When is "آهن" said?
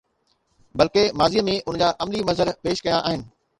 3.11-3.27